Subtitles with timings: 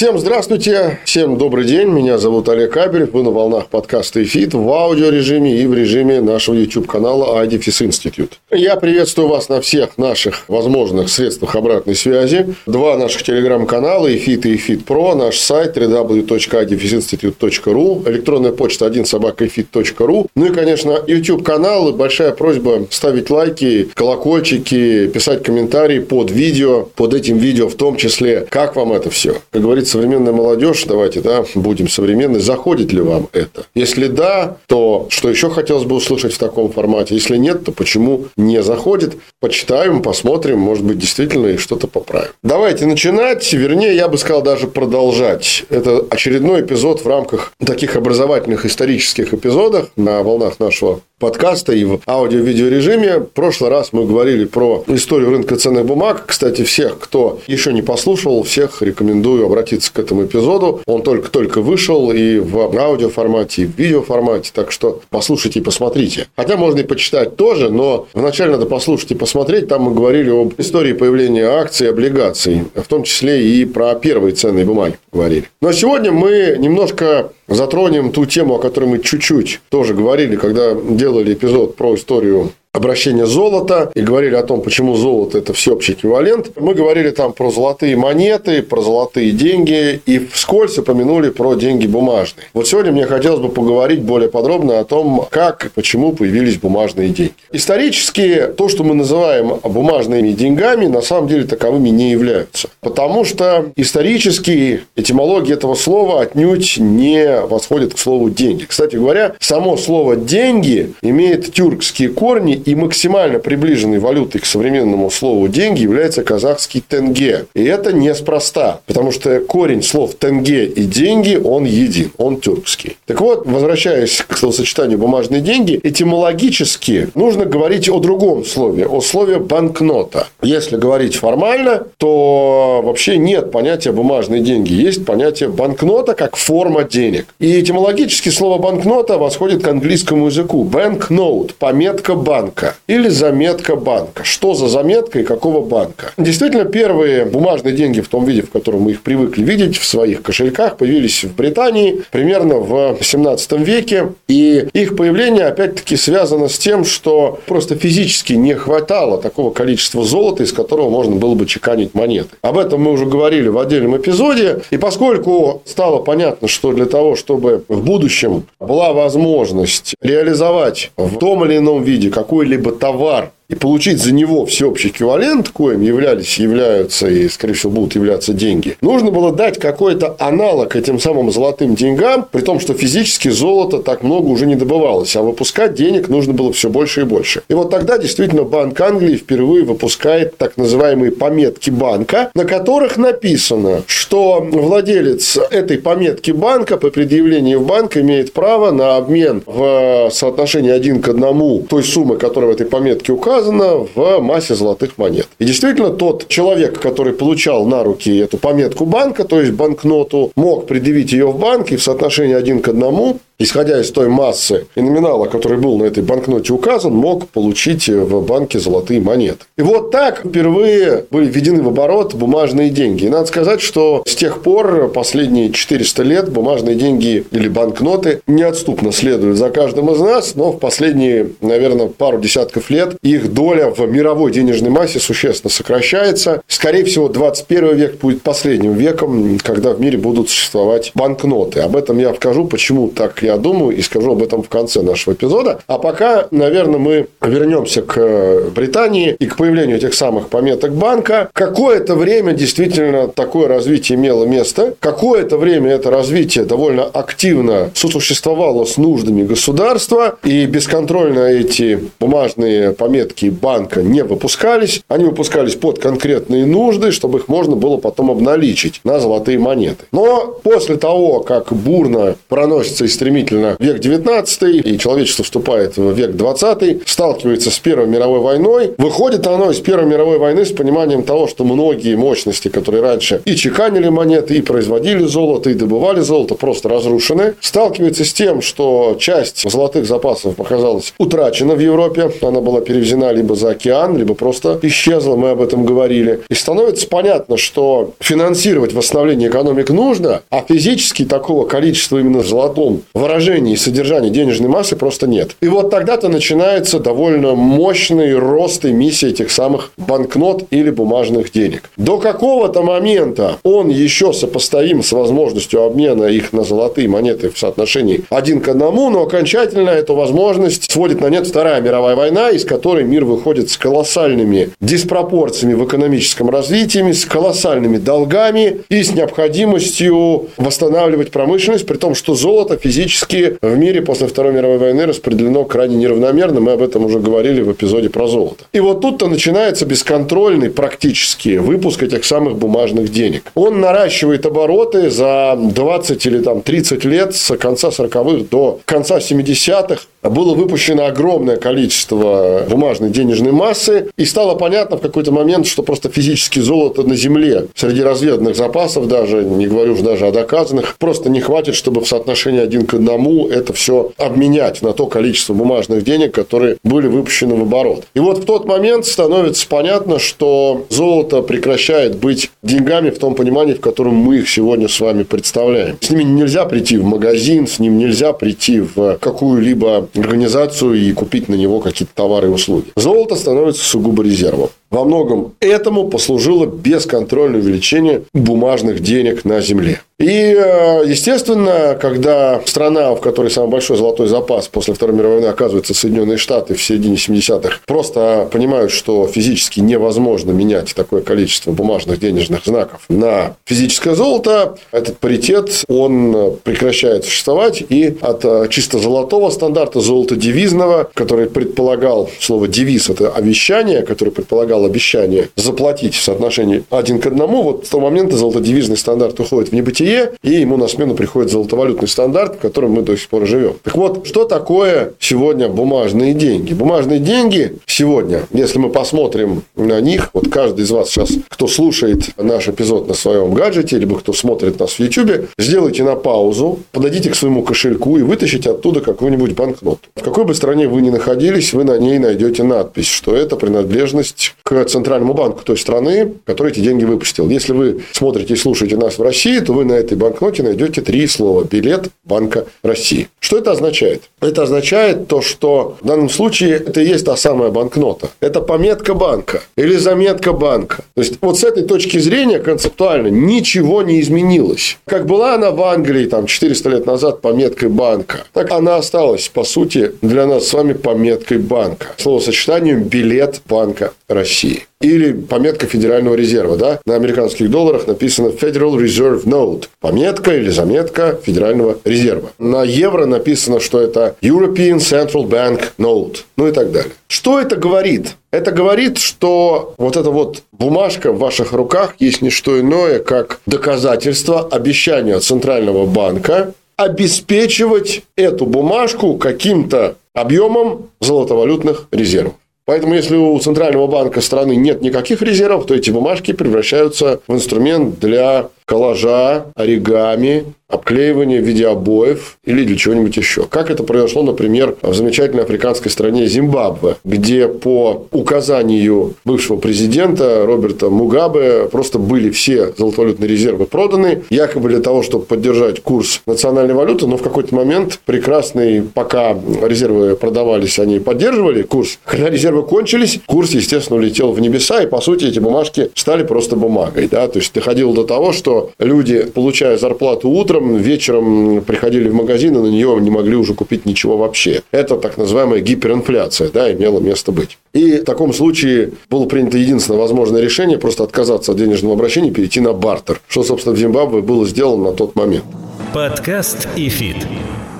[0.00, 1.88] Всем здравствуйте, всем добрый день.
[1.88, 3.12] Меня зовут Олег Абелев.
[3.12, 8.30] Вы на волнах подкаста «ИФИТ» в аудиорежиме и в режиме нашего YouTube-канала IFIT Institute.
[8.50, 12.54] Я приветствую вас на всех наших возможных средствах обратной связи.
[12.64, 20.28] Два наших телеграм-канала «ИФИТ» и «ИФИТ Про», наш сайт www.ifitinstitute.ru, электронная почта 1 собака ифит.ру,
[20.34, 21.92] ну и, конечно, YouTube-канал.
[21.92, 28.46] Большая просьба ставить лайки, колокольчики, писать комментарии под видео, под этим видео в том числе.
[28.48, 29.34] Как вам это все?
[29.50, 33.66] Как говорится, современная молодежь, давайте, да, будем современны, заходит ли вам это?
[33.74, 37.14] Если да, то что еще хотелось бы услышать в таком формате?
[37.14, 39.16] Если нет, то почему не заходит?
[39.40, 42.30] Почитаем, посмотрим, может быть, действительно и что-то поправим.
[42.42, 45.64] Давайте начинать, вернее, я бы сказал, даже продолжать.
[45.68, 52.00] Это очередной эпизод в рамках таких образовательных исторических эпизодов на волнах нашего подкаста и в
[52.06, 53.18] аудио-видео режиме.
[53.18, 56.24] В прошлый раз мы говорили про историю рынка ценных бумаг.
[56.26, 60.82] Кстати, всех, кто еще не послушал, всех рекомендую обратиться к этому эпизоду.
[60.86, 64.50] Он только-только вышел и в аудио формате, и в видео формате.
[64.54, 66.28] Так что послушайте и посмотрите.
[66.36, 69.68] Хотя можно и почитать тоже, но вначале надо послушать и посмотреть.
[69.68, 74.34] Там мы говорили об истории появления акций и облигаций, в том числе и про первые
[74.34, 75.44] ценные бумаги говорили.
[75.60, 81.34] Но сегодня мы немножко затронем ту тему, о которой мы чуть-чуть тоже говорили, когда делали
[81.34, 86.52] эпизод про историю обращение золота и говорили о том, почему золото– это всеобщий эквивалент.
[86.56, 92.46] Мы говорили там про золотые монеты, про золотые деньги и вскользь упомянули про деньги бумажные.
[92.54, 97.08] Вот сегодня мне хотелось бы поговорить более подробно о том, как и почему появились бумажные
[97.08, 97.34] деньги.
[97.50, 102.68] Исторически то, что мы называем бумажными деньгами, на самом деле таковыми не являются.
[102.80, 108.64] Потому что исторически этимология этого слова отнюдь не восходит к слову «деньги».
[108.64, 115.48] Кстати говоря, само слово «деньги» имеет тюркские корни и максимально приближенной валютой к современному слову
[115.48, 117.46] «деньги» является казахский тенге.
[117.54, 122.96] И это неспроста, потому что корень слов «тенге» и «деньги» он един, он тюркский.
[123.06, 129.38] Так вот, возвращаясь к словосочетанию «бумажные деньги», этимологически нужно говорить о другом слове, о слове
[129.38, 130.28] «банкнота».
[130.42, 134.72] Если говорить формально, то вообще нет понятия «бумажные деньги».
[134.72, 137.26] Есть понятие «банкнота» как форма денег.
[137.38, 140.64] И этимологически слово «банкнота» восходит к английскому языку.
[140.64, 144.24] «Banknote»– пометка банка банка или заметка банка.
[144.24, 146.12] Что за заметка и какого банка?
[146.16, 150.22] Действительно, первые бумажные деньги в том виде, в котором мы их привыкли видеть в своих
[150.22, 154.12] кошельках, появились в Британии примерно в 17 веке.
[154.28, 160.42] И их появление, опять-таки, связано с тем, что просто физически не хватало такого количества золота,
[160.42, 162.30] из которого можно было бы чеканить монеты.
[162.42, 164.62] Об этом мы уже говорили в отдельном эпизоде.
[164.70, 171.44] И поскольку стало понятно, что для того, чтобы в будущем была возможность реализовать в том
[171.44, 177.08] или ином виде какую какой-либо товар и получить за него всеобщий эквивалент, коим являлись, являются
[177.08, 182.26] и, скорее всего, будут являться деньги, нужно было дать какой-то аналог этим самым золотым деньгам,
[182.30, 186.52] при том, что физически золото так много уже не добывалось, а выпускать денег нужно было
[186.52, 187.42] все больше и больше.
[187.48, 193.82] И вот тогда действительно Банк Англии впервые выпускает так называемые пометки банка, на которых написано,
[193.86, 200.70] что владелец этой пометки банка по предъявлении в банк имеет право на обмен в соотношении
[200.70, 205.28] один к одному той суммы, которая в этой пометке указана, указано в массе золотых монет.
[205.38, 210.66] И действительно, тот человек, который получал на руки эту пометку банка, то есть банкноту, мог
[210.66, 214.80] предъявить ее в банк и в соотношении один к одному исходя из той массы и
[214.82, 219.46] номинала, который был на этой банкноте указан, мог получить в банке золотые монеты.
[219.56, 223.06] И вот так впервые были введены в оборот бумажные деньги.
[223.06, 228.92] И надо сказать, что с тех пор, последние 400 лет, бумажные деньги или банкноты неотступно
[228.92, 233.80] следуют за каждым из нас, но в последние, наверное, пару десятков лет их доля в
[233.86, 236.42] мировой денежной массе существенно сокращается.
[236.46, 241.60] Скорее всего, 21 век будет последним веком, когда в мире будут существовать банкноты.
[241.60, 244.82] Об этом я скажу, почему так я я думаю, и скажу об этом в конце
[244.82, 245.60] нашего эпизода.
[245.66, 251.30] А пока, наверное, мы вернемся к э, Британии и к появлению этих самых пометок банка.
[251.32, 254.74] Какое-то время действительно такое развитие имело место.
[254.80, 263.26] Какое-то время это развитие довольно активно сосуществовало с нуждами государства, и бесконтрольно эти бумажные пометки
[263.26, 264.82] банка не выпускались.
[264.88, 269.84] Они выпускались под конкретные нужды, чтобы их можно было потом обналичить на золотые монеты.
[269.92, 272.88] Но после того, как бурно проносится и
[273.20, 279.26] стремительно век 19 и человечество вступает в век 20 сталкивается с Первой мировой войной, выходит
[279.26, 283.88] оно из Первой мировой войны с пониманием того, что многие мощности, которые раньше и чеканили
[283.88, 287.34] монеты, и производили золото, и добывали золото, просто разрушены.
[287.40, 292.10] Сталкивается с тем, что часть золотых запасов оказалась утрачена в Европе.
[292.22, 295.16] Она была перевезена либо за океан, либо просто исчезла.
[295.16, 296.20] Мы об этом говорили.
[296.28, 302.82] И становится понятно, что финансировать восстановление экономик нужно, а физически такого количества именно в золотом
[303.10, 305.36] выражении и содержании денежной массы просто нет.
[305.40, 311.70] И вот тогда-то начинается довольно мощный рост эмиссии этих самых банкнот или бумажных денег.
[311.76, 318.04] До какого-то момента он еще сопоставим с возможностью обмена их на золотые монеты в соотношении
[318.10, 322.84] один к одному, но окончательно эту возможность сводит на нет Вторая мировая война, из которой
[322.84, 331.10] мир выходит с колоссальными диспропорциями в экономическом развитии, с колоссальными долгами и с необходимостью восстанавливать
[331.10, 332.99] промышленность, при том, что золото физически
[333.40, 336.40] в мире после Второй мировой войны распределено крайне неравномерно.
[336.40, 338.44] Мы об этом уже говорили в эпизоде про золото.
[338.52, 343.30] И вот тут-то начинается бесконтрольный практически выпуск этих самых бумажных денег.
[343.34, 349.82] Он наращивает обороты за 20 или там 30 лет с конца 40-х до конца 70-х
[350.02, 355.90] было выпущено огромное количество бумажной денежной массы, и стало понятно в какой-то момент, что просто
[355.90, 361.10] физически золото на земле среди разведанных запасов даже, не говорю уже даже о доказанных, просто
[361.10, 365.84] не хватит, чтобы в соотношении один к одному это все обменять на то количество бумажных
[365.84, 367.84] денег, которые были выпущены в оборот.
[367.94, 373.54] И вот в тот момент становится понятно, что золото прекращает быть деньгами в том понимании,
[373.54, 375.76] в котором мы их сегодня с вами представляем.
[375.80, 381.28] С ними нельзя прийти в магазин, с ним нельзя прийти в какую-либо организацию и купить
[381.28, 382.72] на него какие-то товары и услуги.
[382.76, 384.50] Золото становится сугубо резервом.
[384.70, 389.80] Во многом этому послужило бесконтрольное увеличение бумажных денег на Земле.
[390.00, 395.28] И, э, естественно, когда страна, в которой самый большой золотой запас после Второй мировой войны
[395.28, 402.00] оказывается Соединенные Штаты в середине 70-х, просто понимают, что физически невозможно менять такое количество бумажных
[402.00, 409.28] денежных знаков на физическое золото, этот паритет, он прекращает существовать, и от э, чисто золотого
[409.28, 416.64] стандарта, золота девизного, который предполагал, слово девиз– это обещание, который предполагал обещание заплатить в соотношении
[416.70, 420.56] один к одному, вот с того момента золотодевизный стандарт уходит в небытие, бытие, и ему
[420.56, 423.54] на смену приходит золотовалютный стандарт, в котором мы до сих пор живем.
[423.62, 426.52] Так вот, что такое сегодня бумажные деньги?
[426.54, 432.10] Бумажные деньги сегодня, если мы посмотрим на них, вот каждый из вас сейчас, кто слушает
[432.16, 437.10] наш эпизод на своем гаджете, либо кто смотрит нас в YouTube, сделайте на паузу, подойдите
[437.10, 439.80] к своему кошельку и вытащите оттуда какую-нибудь банкноту.
[439.96, 444.34] В какой бы стране вы ни находились, вы на ней найдете надпись, что это принадлежность
[444.50, 447.28] к центральному банку той страны, который эти деньги выпустил.
[447.28, 451.06] Если вы смотрите и слушаете нас в России, то вы на этой банкноте найдете три
[451.06, 453.08] слова «билет Банка России».
[453.20, 454.02] Что это означает?
[454.20, 458.08] Это означает то, что в данном случае это и есть та самая банкнота.
[458.20, 460.82] Это пометка банка или заметка банка.
[460.94, 464.78] То есть, вот с этой точки зрения концептуально ничего не изменилось.
[464.86, 469.44] Как была она в Англии там 400 лет назад пометкой банка, так она осталась, по
[469.44, 471.86] сути, для нас с вами пометкой банка.
[471.98, 474.39] Словосочетанием «билет Банка России».
[474.80, 476.56] Или пометка Федерального резерва.
[476.56, 476.80] Да?
[476.86, 479.64] На американских долларах написано Federal Reserve Note.
[479.80, 482.30] Пометка или заметка Федерального резерва.
[482.38, 486.18] На евро написано, что это European Central Bank Note.
[486.36, 486.92] Ну и так далее.
[487.08, 488.16] Что это говорит?
[488.30, 493.40] Это говорит, что вот эта вот бумажка в ваших руках есть не что иное, как
[493.46, 502.34] доказательство обещания Центрального банка обеспечивать эту бумажку каким-то объемом золотовалютных резервов.
[502.70, 507.98] Поэтому, если у Центрального банка страны нет никаких резервов, то эти бумажки превращаются в инструмент
[507.98, 513.44] для коллажа, оригами, обклеивания в виде обоев или для чего-нибудь еще.
[513.44, 520.90] Как это произошло, например, в замечательной африканской стране Зимбабве, где по указанию бывшего президента Роберта
[520.90, 527.06] Мугабе просто были все золотовалютные резервы проданы, якобы для того, чтобы поддержать курс национальной валюты,
[527.06, 531.98] но в какой-то момент прекрасный, пока резервы продавались, они поддерживали курс.
[532.04, 536.56] Когда резервы кончились, курс, естественно, улетел в небеса, и, по сути, эти бумажки стали просто
[536.56, 537.08] бумагой.
[537.08, 537.26] Да?
[537.28, 542.58] То есть, доходило до того, что люди, получая зарплату утром, вечером приходили в магазин и
[542.58, 544.62] на нее не могли уже купить ничего вообще.
[544.70, 547.58] Это так называемая гиперинфляция, да, имела место быть.
[547.72, 552.32] И в таком случае было принято единственное возможное решение просто отказаться от денежного обращения и
[552.32, 555.44] перейти на бартер, что, собственно, в Зимбабве было сделано на тот момент.
[555.92, 557.16] Подкаст и фит.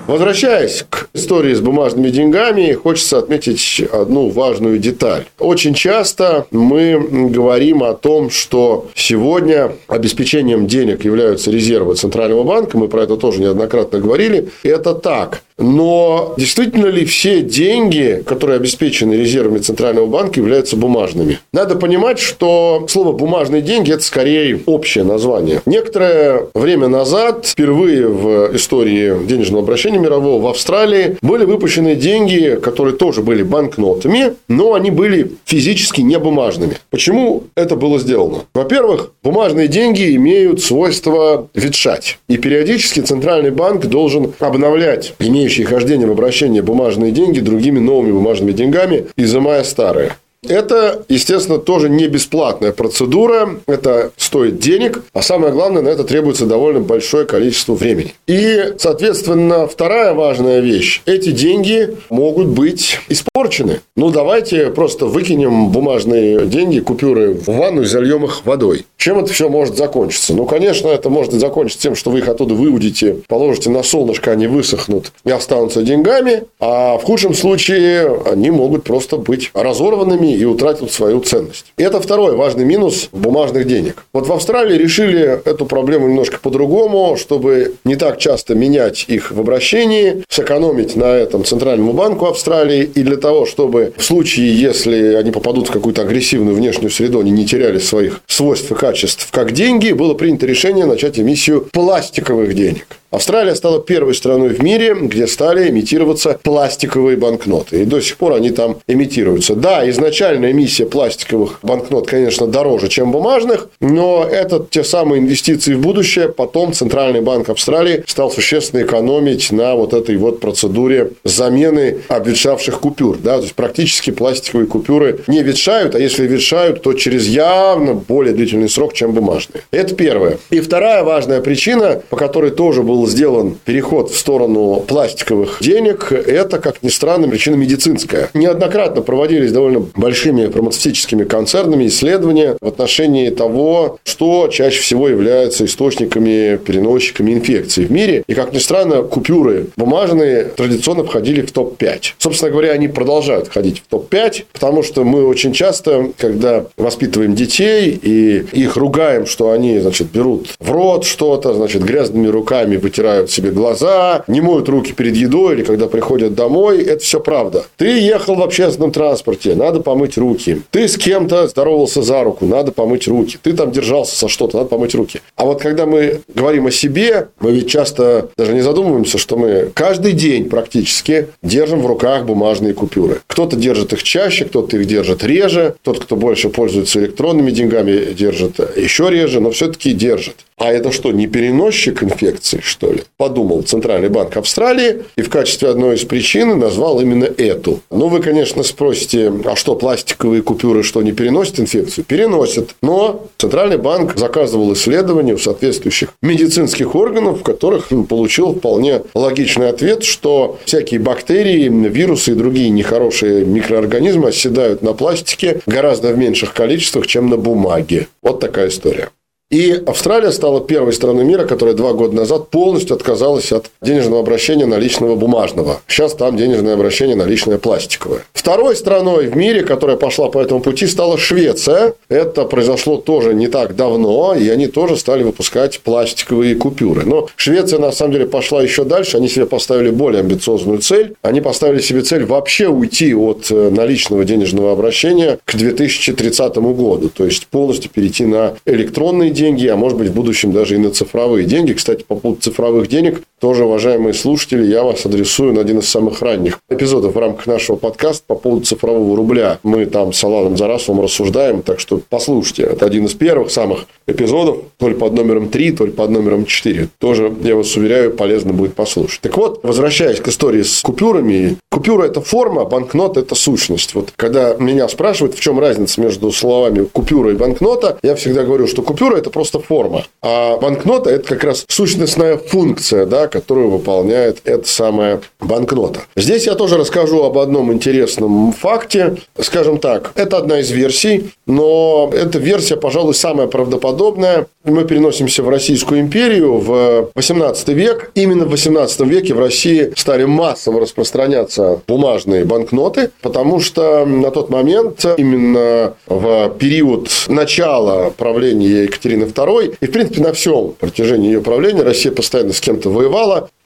[0.06, 5.24] Возвращаясь к истории с бумажными деньгами, хочется отметить одну важную деталь.
[5.38, 12.78] Очень часто мы говорим о том, что сегодня обеспечением денег являются резервы Центрального банка.
[12.78, 14.48] Мы про это тоже неоднократно говорили.
[14.62, 15.42] Это так.
[15.60, 21.38] Но действительно ли все деньги, которые обеспечены резервами Центрального банка, являются бумажными?
[21.52, 25.60] Надо понимать, что слово «бумажные деньги»– это скорее общее название.
[25.66, 32.96] Некоторое время назад, впервые в истории денежного обращения мирового, в Австралии были выпущены деньги, которые
[32.96, 36.76] тоже были банкнотами, но они были физически не бумажными.
[36.90, 38.44] Почему это было сделано?
[38.54, 42.18] Во-первых, бумажные деньги имеют свойство ветшать.
[42.28, 48.52] И периодически Центральный банк должен обновлять имеющие хождение в обращение бумажные деньги другими новыми бумажными
[48.52, 50.12] деньгами, изымая старые.
[50.48, 53.60] Это, естественно, тоже не бесплатная процедура.
[53.66, 58.14] Это стоит денег, а самое главное, на это требуется довольно большое количество времени.
[58.26, 61.02] И, соответственно, вторая важная вещь.
[61.04, 63.80] Эти деньги могут быть испорчены.
[63.96, 68.86] Ну, давайте просто выкинем бумажные деньги, купюры в ванну и зальем их водой.
[68.96, 70.34] Чем это все может закончиться?
[70.34, 74.46] Ну, конечно, это может закончиться тем, что вы их оттуда выудите, положите на солнышко, они
[74.46, 76.44] высохнут и останутся деньгами.
[76.58, 81.66] А в худшем случае они могут просто быть разорванными и утратил свою ценность.
[81.76, 84.04] И это второй важный минус бумажных денег.
[84.12, 89.40] Вот в Австралии решили эту проблему немножко по-другому, чтобы не так часто менять их в
[89.40, 95.30] обращении, сэкономить на этом Центральному банку Австралии и для того, чтобы в случае, если они
[95.30, 99.92] попадут в какую-то агрессивную внешнюю среду, они не теряли своих свойств и качеств как деньги,
[99.92, 102.99] было принято решение начать эмиссию пластиковых денег.
[103.10, 107.82] Австралия стала первой страной в мире, где стали имитироваться пластиковые банкноты.
[107.82, 109.56] И до сих пор они там имитируются.
[109.56, 115.80] Да, изначально эмиссия пластиковых банкнот, конечно, дороже, чем бумажных, но это те самые инвестиции в
[115.80, 116.28] будущее.
[116.28, 123.18] Потом Центральный банк Австралии стал существенно экономить на вот этой вот процедуре замены обветшавших купюр.
[123.18, 123.38] Да?
[123.38, 128.68] То есть, практически пластиковые купюры не ветшают, а если ветшают, то через явно более длительный
[128.68, 129.62] срок, чем бумажные.
[129.72, 130.38] Это первое.
[130.50, 136.12] И вторая важная причина, по которой тоже был был сделан переход в сторону пластиковых денег,
[136.12, 138.28] это, как ни странно, причина медицинская.
[138.34, 146.58] Неоднократно проводились довольно большими фармацевтическими концернами исследования в отношении того, что чаще всего является источниками,
[146.58, 148.22] переносчиками инфекций в мире.
[148.26, 152.00] И, как ни странно, купюры бумажные традиционно входили в топ-5.
[152.18, 157.98] Собственно говоря, они продолжают входить в топ-5, потому что мы очень часто, когда воспитываем детей
[158.02, 163.50] и их ругаем, что они, значит, берут в рот что-то, значит, грязными руками вытирают себе
[163.50, 166.82] глаза, не моют руки перед едой или когда приходят домой.
[166.82, 167.64] Это все правда.
[167.76, 170.62] Ты ехал в общественном транспорте, надо помыть руки.
[170.70, 173.38] Ты с кем-то здоровался за руку, надо помыть руки.
[173.40, 175.20] Ты там держался со что-то, надо помыть руки.
[175.36, 179.70] А вот когда мы говорим о себе, мы ведь часто даже не задумываемся, что мы
[179.72, 183.20] каждый день практически держим в руках бумажные купюры.
[183.26, 188.58] Кто-то держит их чаще, кто-то их держит реже, тот, кто больше пользуется электронными деньгами, держит
[188.76, 190.36] еще реже, но все-таки держит.
[190.56, 193.02] А это что, не переносчик инфекции, что ли?
[193.18, 197.80] Подумал Центральный банк Австралии и в качестве одной из причин назвал именно эту.
[197.90, 202.06] Ну, вы, конечно, спросите, а что, пластиковые купюры что, не переносят инфекцию?
[202.06, 202.74] Переносят.
[202.80, 210.02] Но Центральный банк заказывал исследования у соответствующих медицинских органов, в которых получил вполне логичный ответ,
[210.02, 217.06] что всякие бактерии, вирусы и другие нехорошие микроорганизмы оседают на пластике гораздо в меньших количествах,
[217.06, 218.08] чем на бумаге.
[218.22, 219.10] Вот такая история.
[219.50, 224.64] И Австралия стала первой страной мира, которая два года назад полностью отказалась от денежного обращения
[224.64, 225.80] наличного бумажного.
[225.88, 228.20] Сейчас там денежное обращение наличное пластиковое.
[228.32, 231.94] Второй страной в мире, которая пошла по этому пути, стала Швеция.
[232.08, 237.04] Это произошло тоже не так давно, и они тоже стали выпускать пластиковые купюры.
[237.04, 239.16] Но Швеция, на самом деле, пошла еще дальше.
[239.16, 241.14] Они себе поставили более амбициозную цель.
[241.22, 247.08] Они поставили себе цель вообще уйти от э, наличного денежного обращения к 2030 году.
[247.08, 250.90] То есть, полностью перейти на электронные деньги, а может быть, в будущем даже и на
[250.90, 251.72] цифровые деньги.
[251.72, 256.20] Кстати, по поводу цифровых денег, тоже, уважаемые слушатели, я вас адресую на один из самых
[256.20, 259.58] ранних эпизодов в рамках нашего подкаста по поводу цифрового рубля.
[259.62, 262.64] Мы там с Аланом Зарасовым рассуждаем, так что послушайте.
[262.64, 266.44] Это один из первых самых эпизодов, то ли под номером 3, то ли под номером
[266.44, 266.88] 4.
[266.98, 269.22] Тоже, я вас уверяю, полезно будет послушать.
[269.22, 271.56] Так вот, возвращаясь к истории с купюрами.
[271.70, 273.94] Купюра– это форма, банкнот– это сущность.
[273.94, 278.66] Вот когда меня спрашивают, в чем разница между словами купюра и банкнота, я всегда говорю,
[278.66, 284.40] что купюра– это просто форма, а банкнота– это как раз сущностная функция, да, которую выполняет
[284.44, 286.00] эта самая банкнота.
[286.16, 289.16] Здесь я тоже расскажу об одном интересном факте.
[289.38, 294.46] Скажем так, это одна из версий, но эта версия, пожалуй, самая правдоподобная.
[294.64, 298.10] Мы переносимся в Российскую империю в 18 век.
[298.14, 304.50] Именно в 18 веке в России стали массово распространяться бумажные банкноты, потому что на тот
[304.50, 311.40] момент, именно в период начала правления Екатерины II, и, в принципе, на всем протяжении ее
[311.40, 313.19] правления Россия постоянно с кем-то воевала.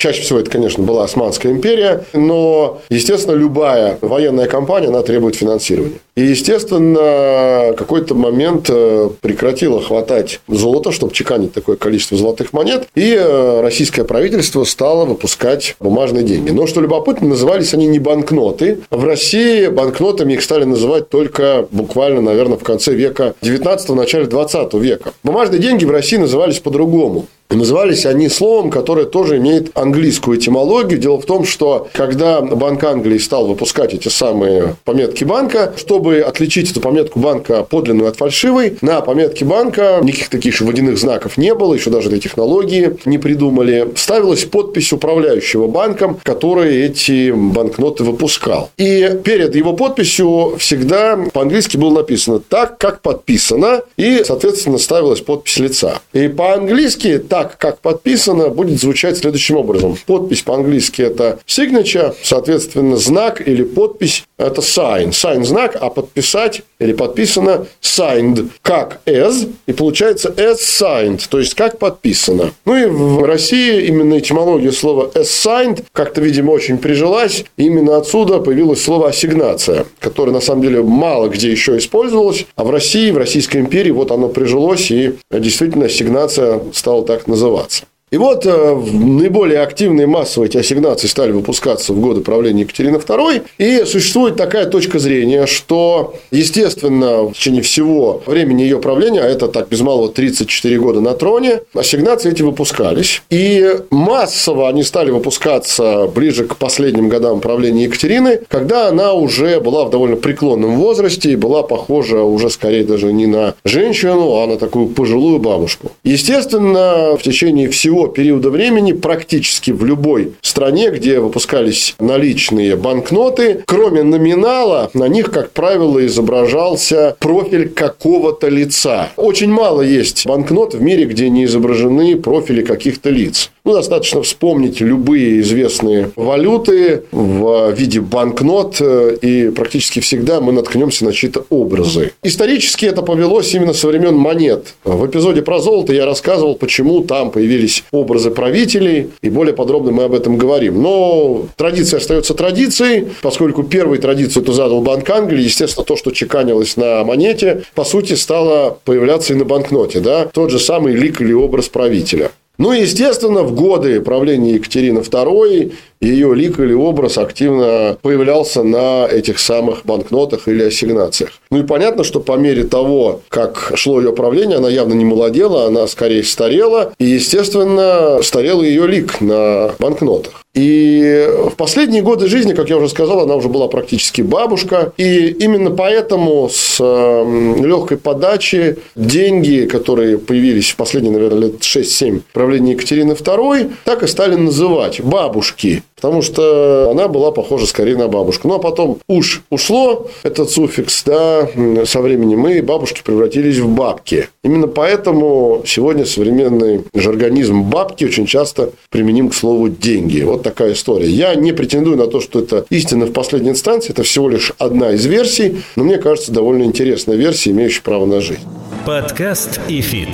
[0.05, 5.95] Чаще всего это, конечно, была Османская империя, но, естественно, любая военная кампания, она требует финансирования.
[6.15, 13.17] И, естественно, какой-то момент э, прекратило хватать золота, чтобы чеканить такое количество золотых монет, и
[13.19, 16.51] э, российское правительство стало выпускать бумажные деньги.
[16.51, 18.81] Но, что любопытно, назывались они не банкноты.
[18.91, 24.75] В России банкнотами их стали называть только буквально, наверное, в конце века 19 начале 20
[24.75, 25.15] века.
[25.23, 27.25] Бумажные деньги в России назывались по-другому.
[27.55, 30.99] И назывались они словом, которое тоже имеет английскую этимологию.
[30.99, 36.73] Дело в том, что когда Банк Англии стал выпускать эти самые пометки банка, чтобы отличить
[36.73, 41.75] эту пометку банка подлинную от фальшивой, на пометке банка никаких таких водяных знаков не было,
[41.75, 43.87] еще даже этой технологии не придумали.
[43.95, 48.71] Ставилась подпись управляющего банком, который эти банкноты выпускал.
[48.79, 55.59] И перед его подписью всегда по-английски было написано так, как подписано, и, соответственно, ставилась подпись
[55.59, 56.01] лица.
[56.13, 59.97] И по-английски так так, как подписано, будет звучать следующим образом.
[60.07, 65.11] Подпись по-английски это signature, соответственно, знак или подпись это sign.
[65.11, 71.55] Sign– знак, а подписать или подписано signed, как as, и получается as signed, то есть
[71.55, 72.53] как подписано.
[72.65, 77.45] Ну и в России именно этимология слова as signed как-то, видимо, очень прижилась.
[77.57, 82.71] Именно отсюда появилось слово ассигнация, которое на самом деле мало где еще использовалось, а в
[82.71, 87.87] России, в Российской империи вот оно прижилось, и действительно ассигнация стала так называться.
[88.15, 93.43] И вот э, наиболее активные массовые эти ассигнации стали выпускаться в годы правления Екатерины II.
[93.59, 99.49] И существует такая точка зрения, что, естественно, в течение всего времени ее правления, а это
[99.49, 103.21] так без малого 34 года на троне, ассигнации эти выпускались.
[103.31, 109.87] И массово они стали выпускаться ближе к последним годам правления Екатерины, когда она уже была
[109.87, 114.57] в довольно преклонном возрасте и была похожа уже скорее даже не на женщину, а на
[114.57, 115.91] такую пожилую бабушку.
[116.05, 124.03] Естественно, в течение всего периода времени практически в любой стране, где выпускались наличные банкноты, кроме
[124.03, 129.11] номинала, на них, как правило, изображался профиль какого-то лица.
[129.17, 133.51] Очень мало есть банкнот в мире, где не изображены профили каких-то лиц.
[133.67, 141.07] Ну, достаточно вспомнить любые известные валюты в виде банкнот, э, и практически всегда мы наткнемся
[141.07, 142.13] на чьи-то образы.
[142.23, 144.75] Исторически это повелось именно со времен монет.
[144.85, 150.05] В эпизоде про золото я рассказывал, почему там появились образы правителей, и более подробно мы
[150.05, 150.83] об этом говорим.
[150.83, 156.77] Но традиция остается традицией, поскольку первой традицию это задал Банк Англии, естественно, то, что чеканилось
[156.77, 160.01] на монете, по сути, стало появляться и на банкноте.
[160.01, 160.27] Да?
[160.27, 162.31] Тот же самый лик или образ правителя.
[162.57, 169.41] Ну, естественно, в годы правления Екатерины II ее лик или образ активно появлялся на этих
[169.41, 171.33] самых банкнотах или ассигнациях.
[171.51, 175.67] Ну и понятно, что по мере того, как шло ее правление, она явно не молодела,
[175.67, 180.44] она скорее старела, и, естественно, старел ее лик на банкнотах.
[180.55, 184.93] И в последние годы жизни, как я уже сказал, она уже была практически бабушка.
[184.97, 192.23] И именно поэтому с эм, легкой подачи деньги, которые появились в последние, наверное, лет 6-7
[192.33, 198.09] правления Екатерины II, так и стали называть бабушки потому что она была похожа скорее на
[198.09, 198.47] бабушку.
[198.47, 201.49] Ну, а потом уж ушло этот суффикс, да,
[201.87, 204.29] со временем, и бабушки превратились в бабки.
[204.43, 210.21] Именно поэтому сегодня современный жаргонизм бабки очень часто применим к слову деньги.
[210.21, 211.09] Вот такая история.
[211.09, 214.93] Я не претендую на то, что это истина в последней инстанции, это всего лишь одна
[214.93, 218.43] из версий, но мне кажется, довольно интересная версия, имеющая право на жизнь.
[218.85, 220.11] Подкаст ИФИТ.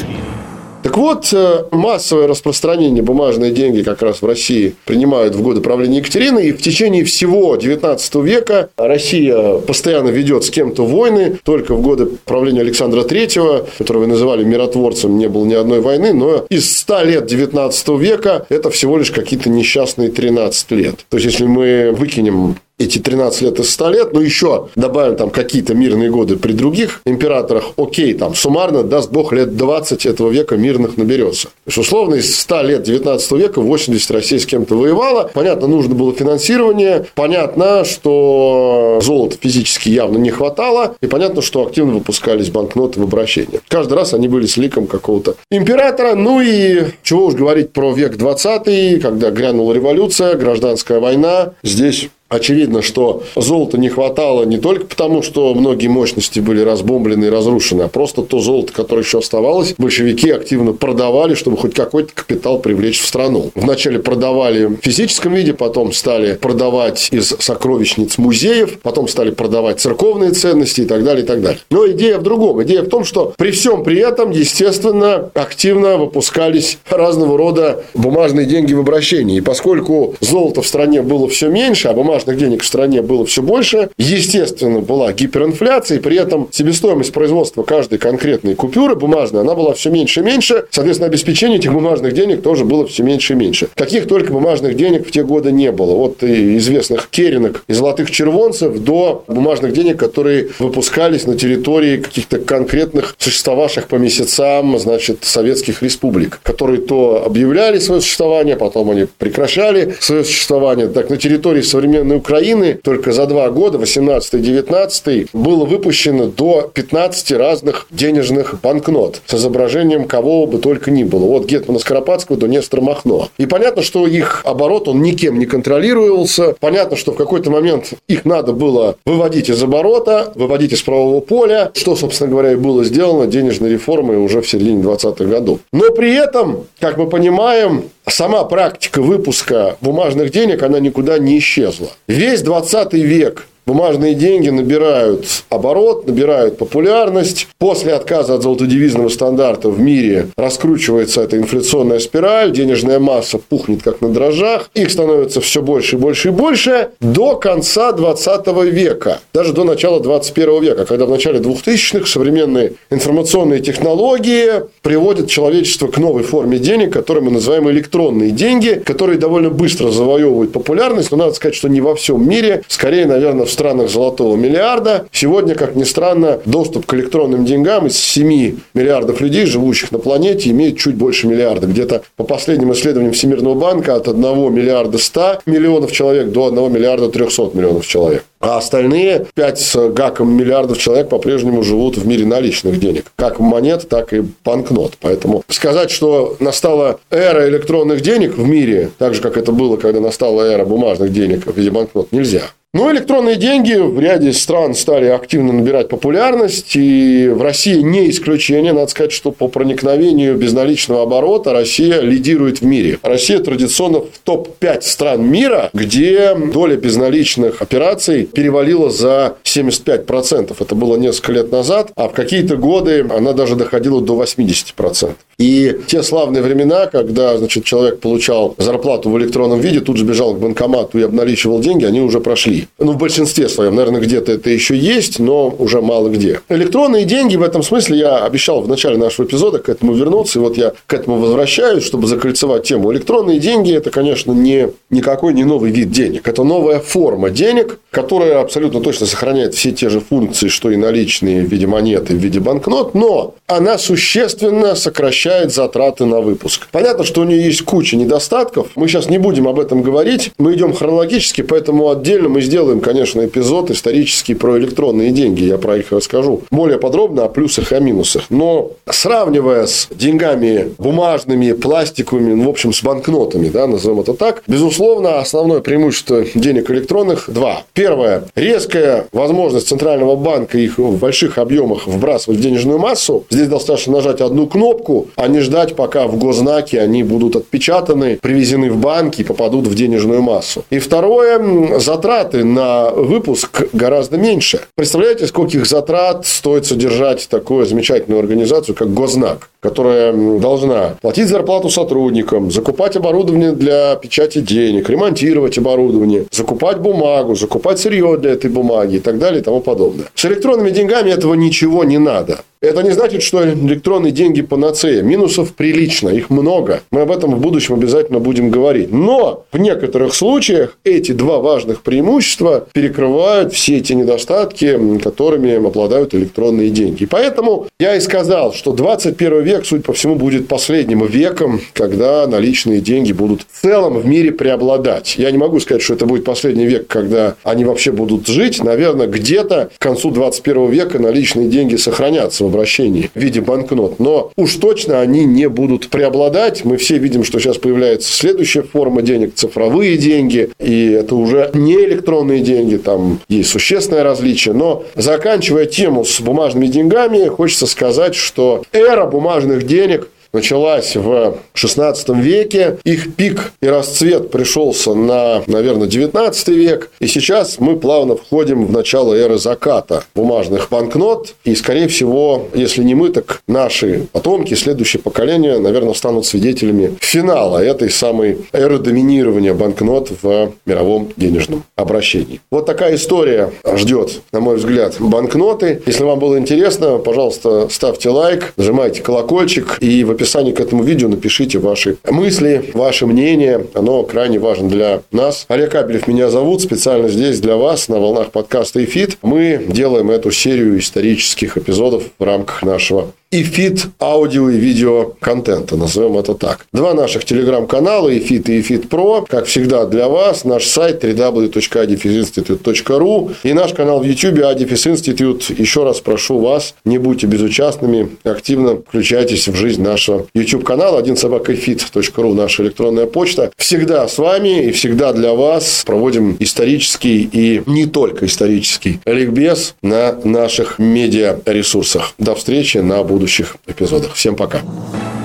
[0.82, 5.98] Так вот, э, массовое распространение бумажные деньги как раз в России принимают в годы правления
[5.98, 6.46] Екатерины.
[6.46, 11.38] И в течение всего 19 века Россия постоянно ведет с кем-то войны.
[11.44, 16.14] Только в годы правления Александра III, которого называли миротворцем, не было ни одной войны.
[16.14, 21.04] Но из 100 лет 19 века это всего лишь какие-то несчастные 13 лет.
[21.10, 25.30] То есть, если мы выкинем эти 13 лет из 100 лет, но еще добавим там
[25.30, 30.56] какие-то мирные годы при других императорах, окей, там суммарно, даст бог, лет 20 этого века
[30.56, 31.48] мирных наберется.
[31.48, 35.30] То есть, условно, из 100 лет 19 века 80 Россия с кем-то воевала.
[35.34, 37.06] Понятно, нужно было финансирование.
[37.14, 40.96] Понятно, что золота физически явно не хватало.
[41.02, 43.60] И понятно, что активно выпускались банкноты в обращение.
[43.68, 46.14] Каждый раз они были с ликом какого-то императора.
[46.14, 51.52] Ну и чего уж говорить про век 20 когда грянула революция, гражданская война.
[51.62, 57.28] Здесь Очевидно, что золота не хватало не только потому, что многие мощности были разбомблены и
[57.28, 62.60] разрушены, а просто то золото, которое еще оставалось, большевики активно продавали, чтобы хоть какой-то капитал
[62.60, 63.50] привлечь в страну.
[63.56, 70.30] Вначале продавали в физическом виде, потом стали продавать из сокровищниц музеев, потом стали продавать церковные
[70.30, 71.60] ценности и так далее, и так далее.
[71.68, 72.62] Но идея в другом.
[72.62, 78.72] Идея в том, что при всем при этом, естественно, активно выпускались разного рода бумажные деньги
[78.72, 79.38] в обращении.
[79.38, 83.24] И поскольку золота в стране было все меньше, а бумажные бумажных денег в стране было
[83.24, 83.90] все больше.
[83.96, 89.90] Естественно, была гиперинфляция, и при этом себестоимость производства каждой конкретной купюры бумажной, она была все
[89.90, 90.66] меньше и меньше.
[90.70, 93.68] Соответственно, обеспечение этих бумажных денег тоже было все меньше и меньше.
[93.74, 95.94] Каких только бумажных денег в те годы не было.
[95.94, 102.38] Вот и известных керенок и золотых червонцев до бумажных денег, которые выпускались на территории каких-то
[102.38, 109.94] конкретных существовавших по месяцам, значит, советских республик, которые то объявляли свое существование, потом они прекращали
[110.00, 110.88] свое существование.
[110.88, 117.32] Так, на территории современной современной Украины только за два года, 18-19, было выпущено до 15
[117.32, 121.24] разных денежных банкнот с изображением кого бы только ни было.
[121.36, 123.28] От Гетмана Скоропадского до Нестора Махно.
[123.38, 126.54] И понятно, что их оборот, он никем не контролировался.
[126.60, 131.70] Понятно, что в какой-то момент их надо было выводить из оборота, выводить из правового поля,
[131.74, 135.60] что, собственно говоря, и было сделано денежной реформой уже в середине 20-х годов.
[135.72, 141.88] Но при этом, как мы понимаем, сама практика выпуска бумажных денег, она никуда не исчезла.
[142.06, 147.48] Весь 20 век Бумажные деньги набирают оборот, набирают популярность.
[147.58, 154.00] После отказа от золотодевизного стандарта в мире раскручивается эта инфляционная спираль, денежная масса пухнет как
[154.00, 159.52] на дрожжах, их становится все больше и больше и больше до конца 20 века, даже
[159.52, 166.22] до начала 21 века, когда в начале 2000-х современные информационные технологии приводят человечество к новой
[166.22, 171.54] форме денег, которую мы называем электронные деньги, которые довольно быстро завоевывают популярность, но надо сказать,
[171.54, 175.06] что не во всем мире, скорее, наверное, в странах золотого миллиарда.
[175.12, 180.50] Сегодня, как ни странно, доступ к электронным деньгам из 7 миллиардов людей, живущих на планете,
[180.50, 181.66] имеет чуть больше миллиарда.
[181.66, 184.22] Где-то по последним исследованиям Всемирного банка от 1
[184.54, 188.24] миллиарда 100 миллионов человек до 1 миллиарда 300 миллионов человек.
[188.40, 193.12] А остальные 5 с гаком миллиардов человек по-прежнему живут в мире наличных денег.
[193.16, 194.94] Как монет, так и банкнот.
[194.98, 200.00] Поэтому сказать, что настала эра электронных денег в мире, так же, как это было, когда
[200.00, 202.44] настала эра бумажных денег в виде банкнот, нельзя.
[202.72, 208.08] Но ну, электронные деньги в ряде стран стали активно набирать популярность, и в России не
[208.10, 208.72] исключение.
[208.72, 213.00] Надо сказать, что по проникновению безналичного оборота Россия лидирует в мире.
[213.02, 220.54] Россия традиционно в топ-5 стран мира, где доля безналичных операций перевалила за 75%.
[220.56, 225.14] Это было несколько лет назад, а в какие-то годы она даже доходила до 80%.
[225.40, 230.34] И те славные времена, когда значит, человек получал зарплату в электронном виде, тут же бежал
[230.34, 232.68] к банкомату и обналичивал деньги, они уже прошли.
[232.78, 236.40] Ну, в большинстве своем, наверное, где-то это еще есть, но уже мало где.
[236.50, 240.42] Электронные деньги в этом смысле я обещал в начале нашего эпизода к этому вернуться, и
[240.42, 242.92] вот я к этому возвращаюсь, чтобы закольцевать тему.
[242.92, 246.28] Электронные деньги– это, конечно, не никакой не новый вид денег.
[246.28, 251.46] Это новая форма денег, которая абсолютно точно сохраняет все те же функции, что и наличные
[251.46, 256.68] в виде монеты, в виде банкнот, но она существенно сокращает затраты на выпуск.
[256.72, 258.68] Понятно, что у нее есть куча недостатков.
[258.74, 260.32] Мы сейчас не будем об этом говорить.
[260.38, 265.44] Мы идем хронологически, поэтому отдельно мы сделаем, конечно, эпизод исторический про электронные деньги.
[265.44, 268.24] Я про их расскажу более подробно о плюсах и о минусах.
[268.30, 274.42] Но сравнивая с деньгами бумажными, пластиковыми, ну, в общем, с банкнотами, да, назовем это так,
[274.46, 277.62] безусловно, основное преимущество денег электронных два.
[277.72, 278.24] Первое.
[278.34, 283.24] Резкая возможность Центрального банка их в больших объемах вбрасывать в денежную массу.
[283.30, 288.70] Здесь достаточно нажать одну кнопку, а не ждать, пока в гознаке они будут отпечатаны, привезены
[288.70, 290.64] в банки и попадут в денежную массу.
[290.70, 291.78] И второе.
[291.78, 294.60] Затраты на выпуск гораздо меньше.
[294.74, 299.49] Представляете, скольких затрат стоит содержать такую замечательную организацию, как Гознак?
[299.60, 307.78] Которая должна платить зарплату сотрудникам, закупать оборудование для печати денег, ремонтировать оборудование, закупать бумагу, закупать
[307.78, 310.06] сырье для этой бумаги и так далее и тому подобное.
[310.14, 312.40] С электронными деньгами этого ничего не надо.
[312.62, 315.02] Это не значит, что электронные деньги панацея.
[315.02, 316.82] Минусов прилично, их много.
[316.90, 318.92] Мы об этом в будущем обязательно будем говорить.
[318.92, 326.68] Но в некоторых случаях эти два важных преимущества перекрывают все эти недостатки, которыми обладают электронные
[326.68, 327.04] деньги.
[327.04, 332.26] И поэтому я и сказал, что 21 век, судя по всему, будет последним веком, когда
[332.26, 335.16] наличные деньги будут в целом в мире преобладать.
[335.16, 338.62] Я не могу сказать, что это будет последний век, когда они вообще будут жить.
[338.62, 343.98] Наверное, где-то к концу 21 века наличные деньги сохранятся обращении в виде банкнот.
[343.98, 346.64] Но уж точно они не будут преобладать.
[346.64, 350.50] Мы все видим, что сейчас появляется следующая форма денег– цифровые деньги.
[350.58, 354.54] И это уже не электронные деньги, там есть существенное различие.
[354.54, 362.20] Но заканчивая тему с бумажными деньгами, хочется сказать, что эра бумажных денег– началась в XVI
[362.20, 362.78] веке.
[362.84, 366.90] Их пик и расцвет пришелся на, наверное, XIX век.
[367.00, 371.34] И сейчас мы плавно входим в начало эры заката бумажных банкнот.
[371.44, 377.58] И, скорее всего, если не мы, так наши потомки, следующее поколение, наверное, станут свидетелями финала
[377.58, 382.40] этой самой эры доминирования банкнот в мировом денежном обращении.
[382.50, 385.82] Вот такая история ждет, на мой взгляд, банкноты.
[385.86, 391.08] Если вам было интересно, пожалуйста, ставьте лайк, нажимайте колокольчик и в описании к этому видео
[391.08, 393.66] напишите ваши мысли, ваше мнение.
[393.74, 395.46] Оно крайне важно для нас.
[395.48, 396.60] Олег Абелев меня зовут.
[396.60, 399.16] Специально здесь для вас на волнах подкаста «ИФИТ».
[399.22, 406.18] Мы делаем эту серию исторических эпизодов в рамках нашего ИФИТ аудио и видео контента, назовем
[406.18, 406.66] это так.
[406.72, 413.52] Два наших телеграм-канала, ИФИТ и ИФИТ Про, как всегда для вас, наш сайт www.ifitinstitute.ru и
[413.52, 415.54] наш канал в YouTube IFIT Institute.
[415.56, 421.16] Еще раз прошу вас, не будьте безучастными, активно включайтесь в жизнь нашего YouTube канала, один
[421.16, 423.52] собака fit.ru, наша электронная почта.
[423.56, 430.18] Всегда с вами и всегда для вас проводим исторический и не только исторический ликбез на
[430.24, 432.14] наших медиа ресурсах.
[432.18, 434.14] До встречи на будущем будущих эпизодах.
[434.14, 434.62] Всем пока.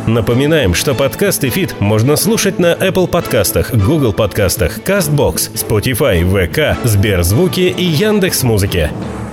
[0.06, 6.76] Напоминаем, что подкаст и фит можно слушать на Apple подкастах, Google подкастах, CastBox, Spotify, VK,
[6.84, 8.92] Сберзвуки и Яндекс.Музыке.
[8.92, 9.25] Музыке.